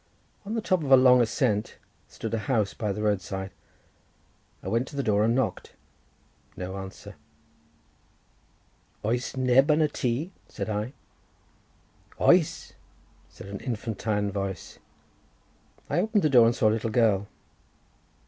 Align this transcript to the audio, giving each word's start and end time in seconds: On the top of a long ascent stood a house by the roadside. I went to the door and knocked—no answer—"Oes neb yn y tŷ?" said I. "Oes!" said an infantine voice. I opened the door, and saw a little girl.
On 0.47 0.55
the 0.55 0.61
top 0.63 0.81
of 0.83 0.89
a 0.91 0.97
long 0.97 1.21
ascent 1.21 1.75
stood 2.07 2.33
a 2.33 2.39
house 2.49 2.73
by 2.73 2.91
the 2.91 3.03
roadside. 3.03 3.51
I 4.63 4.67
went 4.67 4.87
to 4.87 4.95
the 4.95 5.03
door 5.03 5.23
and 5.23 5.35
knocked—no 5.35 6.75
answer—"Oes 9.05 9.37
neb 9.37 9.69
yn 9.69 9.79
y 9.81 9.85
tŷ?" 9.85 10.31
said 10.47 10.71
I. 10.71 10.93
"Oes!" 12.19 12.73
said 13.29 13.45
an 13.45 13.59
infantine 13.59 14.31
voice. 14.31 14.79
I 15.87 15.99
opened 15.99 16.23
the 16.23 16.31
door, 16.31 16.47
and 16.47 16.55
saw 16.55 16.69
a 16.69 16.71
little 16.71 16.89
girl. 16.89 17.27